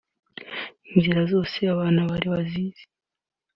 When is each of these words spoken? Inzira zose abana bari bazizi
Inzira 0.91 1.21
zose 1.31 1.57
abana 1.73 1.99
bari 2.09 2.27
bazizi 2.33 2.83